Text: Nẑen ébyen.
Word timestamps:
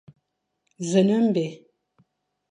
Nẑen 0.91 1.09
ébyen. 1.17 1.55